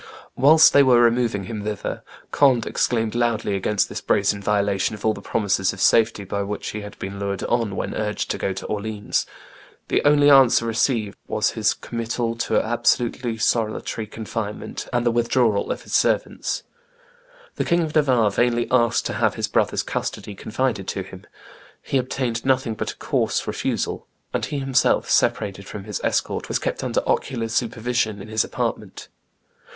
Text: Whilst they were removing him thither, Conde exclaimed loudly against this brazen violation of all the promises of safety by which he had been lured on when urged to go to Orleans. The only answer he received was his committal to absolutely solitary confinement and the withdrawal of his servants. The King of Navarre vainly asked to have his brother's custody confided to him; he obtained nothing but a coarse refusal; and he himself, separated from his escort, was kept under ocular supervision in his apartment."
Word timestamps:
Whilst 0.35 0.73
they 0.73 0.81
were 0.81 0.99
removing 0.99 1.43
him 1.43 1.63
thither, 1.63 2.01
Conde 2.31 2.65
exclaimed 2.65 3.13
loudly 3.13 3.55
against 3.55 3.87
this 3.87 4.01
brazen 4.01 4.41
violation 4.41 4.95
of 4.95 5.05
all 5.05 5.13
the 5.13 5.21
promises 5.21 5.73
of 5.73 5.79
safety 5.79 6.23
by 6.23 6.41
which 6.41 6.69
he 6.69 6.81
had 6.81 6.97
been 6.97 7.19
lured 7.19 7.43
on 7.43 7.75
when 7.75 7.93
urged 7.93 8.31
to 8.31 8.39
go 8.39 8.51
to 8.51 8.65
Orleans. 8.65 9.27
The 9.89 10.03
only 10.03 10.27
answer 10.27 10.65
he 10.65 10.69
received 10.69 11.19
was 11.27 11.51
his 11.51 11.75
committal 11.75 12.35
to 12.37 12.59
absolutely 12.59 13.37
solitary 13.37 14.07
confinement 14.07 14.87
and 14.91 15.05
the 15.05 15.11
withdrawal 15.11 15.71
of 15.71 15.83
his 15.83 15.93
servants. 15.93 16.63
The 17.57 17.63
King 17.63 17.81
of 17.81 17.93
Navarre 17.95 18.31
vainly 18.31 18.67
asked 18.71 19.05
to 19.05 19.13
have 19.13 19.35
his 19.35 19.47
brother's 19.47 19.83
custody 19.83 20.33
confided 20.33 20.87
to 20.87 21.03
him; 21.03 21.27
he 21.79 21.99
obtained 21.99 22.43
nothing 22.43 22.73
but 22.73 22.89
a 22.93 22.97
coarse 22.97 23.45
refusal; 23.45 24.07
and 24.33 24.43
he 24.45 24.57
himself, 24.57 25.07
separated 25.11 25.67
from 25.67 25.83
his 25.83 26.01
escort, 26.03 26.47
was 26.49 26.57
kept 26.57 26.83
under 26.83 27.07
ocular 27.07 27.47
supervision 27.49 28.19
in 28.19 28.29
his 28.29 28.43
apartment." 28.43 29.07